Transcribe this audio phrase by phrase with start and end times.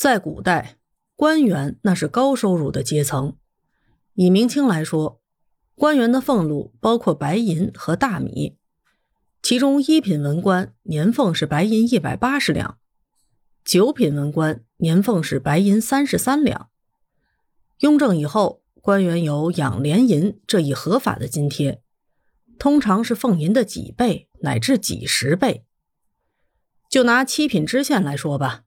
[0.00, 0.78] 在古代，
[1.14, 3.36] 官员那是高收入的阶层。
[4.14, 5.20] 以明清来说，
[5.74, 8.56] 官员的俸禄包括白银和大米，
[9.42, 12.78] 其中一品文官年俸是白银一百八十两，
[13.62, 16.70] 九品文官年俸是白银三十三两。
[17.80, 21.82] 雍正以后，官员有养廉银这一合法的津贴，
[22.58, 25.66] 通常是俸银的几倍乃至几十倍。
[26.88, 28.64] 就拿七品知县来说吧。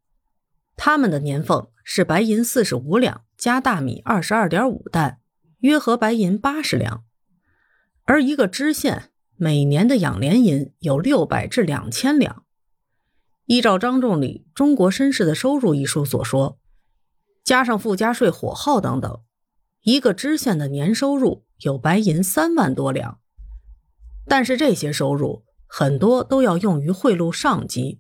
[0.76, 5.20] 他们的年俸是白银四十五两加大米二十二点五担，
[5.60, 7.04] 约合白银八十两。
[8.06, 12.44] 而一个知县每年的养廉银有六百至两千两。
[13.46, 16.60] 依照张仲礼《中国绅士的收入》一书所说，
[17.44, 19.22] 加上附加税、火耗等等，
[19.82, 23.20] 一个知县的年收入有白银三万多两。
[24.26, 28.00] 但是这些收入很多都要用于贿赂上级。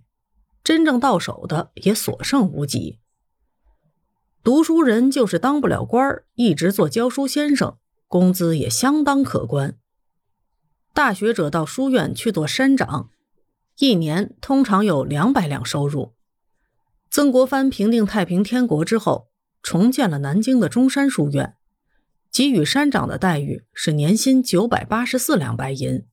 [0.63, 2.99] 真正到手的也所剩无几。
[4.44, 9.78] 读书人就是当不了官，一直做教书先生，工资也相当可观。
[10.94, 13.09] 大学者到书院去做山长，
[13.80, 16.14] 一年通常有两百两收入。
[17.09, 19.30] 曾国藩平定太平天国之后，
[19.61, 21.55] 重建了南京的中山书院，
[22.31, 26.05] 给予山长的待遇是年薪九百八十四两白银，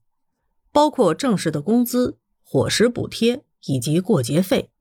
[0.71, 3.43] 包括正式的工资、伙食补贴。
[3.65, 4.71] 以及过节费，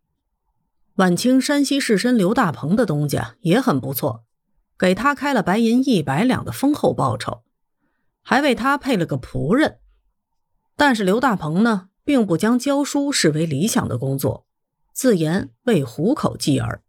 [0.96, 4.24] 晚清山西士绅刘大鹏的东家也很不错，
[4.78, 7.42] 给他开了白银一百两的丰厚报酬，
[8.22, 9.78] 还为他配了个仆人。
[10.76, 14.46] 但是刘大鹏呢，并不将教书视为理想的工作，
[14.92, 16.82] 自言为糊口继儿。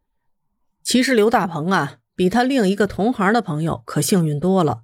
[0.83, 4.83] 其实刘大鹏啊，比他另一个同行的朋友可幸运多了。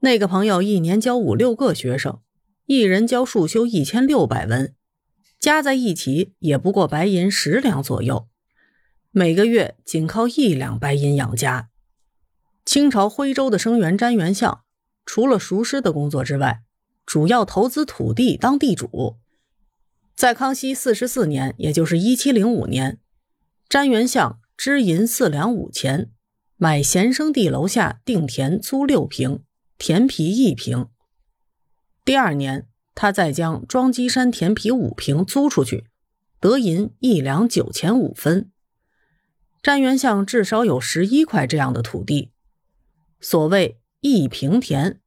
[0.00, 2.20] 那个朋友一年教五六个学生，
[2.66, 4.74] 一人教数修一千六百文。
[5.40, 8.28] 加在一起也不过白银十两左右，
[9.10, 11.70] 每个月仅靠一两白银养家。
[12.66, 14.62] 清朝徽州的生员詹元相，
[15.06, 16.60] 除了熟师的工作之外，
[17.06, 19.16] 主要投资土地当地主。
[20.14, 23.00] 在康熙四十四年，也就是一七零五年，
[23.66, 26.10] 詹元相支银四两五钱，
[26.58, 29.42] 买贤生地楼下定田租六平，
[29.78, 30.88] 田皮一平。
[32.04, 32.69] 第二年。
[32.94, 35.86] 他再将庄基山田皮五平租出去，
[36.38, 38.50] 得银一两九钱五分。
[39.62, 42.30] 詹元相至少有十一块这样的土地。
[43.20, 45.00] 所谓一平田，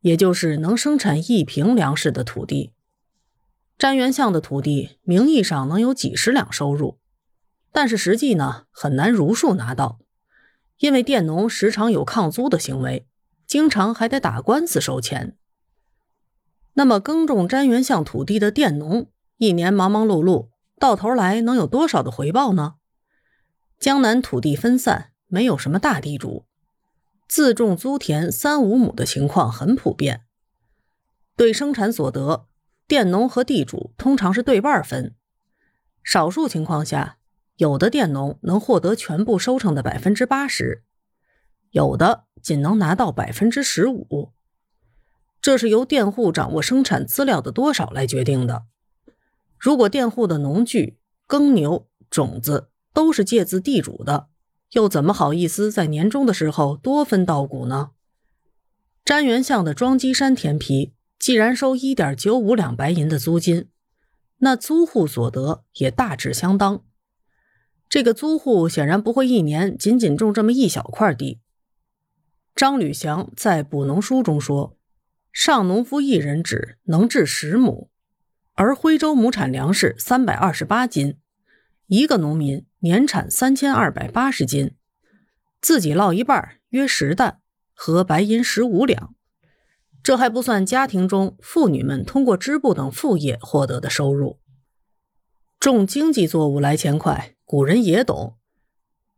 [0.00, 2.72] 也就是能生产一平粮食的土地。
[3.78, 6.98] 詹元相的土地名义上能有几十两收入，
[7.72, 10.00] 但是实际呢很难如数拿到，
[10.78, 13.06] 因为佃农时常有抗租的行为，
[13.46, 15.36] 经常还得打官司收钱。
[16.80, 20.48] 那么，耕种詹元巷土地的佃农，一年忙忙碌碌，
[20.78, 22.76] 到头来能有多少的回报呢？
[23.78, 26.46] 江南土地分散，没有什么大地主，
[27.28, 30.22] 自种租田三五亩的情况很普遍。
[31.36, 32.46] 对生产所得，
[32.88, 35.14] 佃农和地主通常是对半分。
[36.02, 37.18] 少数情况下，
[37.56, 40.82] 有的佃农能获得全部收成的百分之八十，
[41.72, 44.32] 有的仅能拿到百分之十五。
[45.42, 48.64] 这是由佃户掌握生产资料的多少来决定的。
[49.58, 54.28] 如果佃户的农具、耕牛、种子都是借自地主的，
[54.72, 57.90] 又怎么好意思在年终的时候多分稻谷呢？
[59.04, 63.68] 詹元巷的庄基山田皮既然收一点九五两白银的租金，
[64.38, 66.84] 那租户所得也大致相当。
[67.88, 71.40] 这个租户显然不会一年仅仅种这么一小块地。
[72.54, 74.76] 张吕祥在《补农书》中说。
[75.32, 77.90] 上农夫一人只能治十亩，
[78.54, 81.18] 而徽州亩产粮食三百二十八斤，
[81.86, 84.72] 一个农民年产三千二百八十斤，
[85.60, 87.40] 自己烙一半约十担，
[87.74, 89.14] 合白银十五两。
[90.02, 94.40] 这还不算家庭中妇女们通过织布等副业获得的收入。
[95.58, 98.38] 种经济作物来钱快，古人也懂。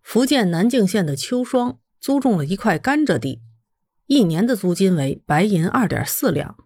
[0.02, 3.40] 福建南靖县的秋霜租种了一块甘蔗地。
[4.12, 6.58] 一年的租金为白银二点四两，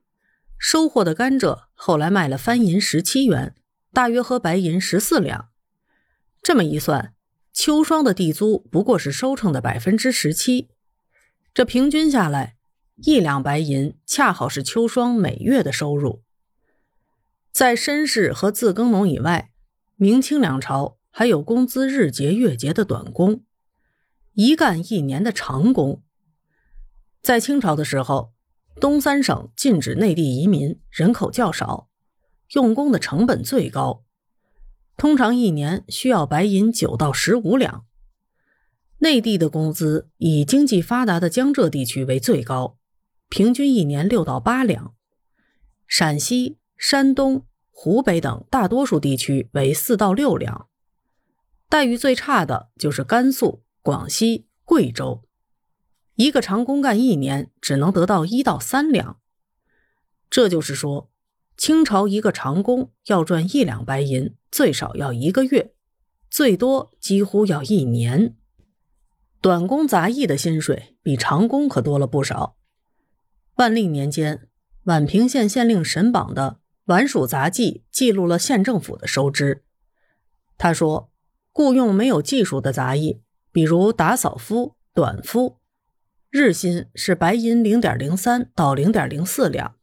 [0.58, 3.54] 收获的甘蔗后来卖了番银十七元，
[3.92, 5.50] 大约合白银十四两。
[6.42, 7.14] 这么一算，
[7.52, 10.70] 秋霜的地租不过是收成的百分之十七，
[11.54, 12.56] 这平均下来，
[12.96, 16.24] 一两白银恰好是秋霜每月的收入。
[17.52, 19.52] 在绅士和自耕农以外，
[19.94, 23.44] 明清两朝还有工资日结月结的短工，
[24.32, 26.02] 一干一年的长工。
[27.26, 28.32] 在清朝的时候，
[28.80, 31.88] 东三省禁止内地移民，人口较少，
[32.52, 34.04] 用工的成本最高，
[34.96, 37.84] 通常一年需要白银九到十五两。
[38.98, 42.78] 内地的工资以经济发达的江浙地区为最高，
[43.28, 44.92] 平均一年六到八两；
[45.88, 50.68] 陕西、山东、湖北等大多数地区为四到六两。
[51.68, 55.24] 待遇最差的就是甘肃、广西、贵州，
[56.16, 59.18] 一个长工干一年只能得到一到三两。
[60.28, 61.10] 这就是说，
[61.56, 65.72] 清朝一个长工要赚一两白银，最少要一个月，
[66.28, 68.34] 最多几乎要一年。
[69.40, 72.56] 短工杂役的薪水比长工可多了不少。
[73.56, 74.48] 万历年间，
[74.86, 76.58] 宛平县县令沈榜的
[76.92, 79.62] 《宛署杂记》记录了县政府的收支。
[80.58, 81.10] 他说，
[81.52, 83.22] 雇佣没有技术的杂役，
[83.52, 85.58] 比如打扫夫、短夫，
[86.36, 89.76] 日薪是白银零点零三到零点零四两；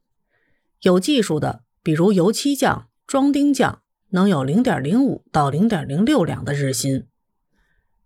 [0.81, 7.07] 有技术的，比如油漆匠、装钉匠，能有零点零五到零点零六两的日薪。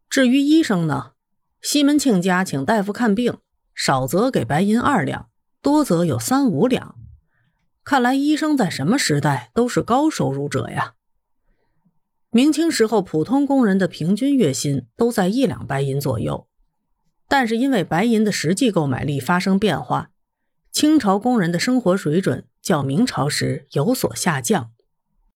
[0.09, 1.11] 至于医生呢？
[1.61, 3.37] 西门庆家请大夫看病，
[3.75, 5.27] 少则给白银二两，
[5.61, 6.95] 多则有三五两。
[7.83, 10.93] 看来医生在什么时代都是高收入者呀。
[12.29, 16.46] 明清时候，普通工人的平均月薪都在一两白银左右，
[17.27, 20.11] 但是因为白银的实际购买力发生变化，
[20.71, 24.71] 清朝工人的生活水准较明朝时有所下降。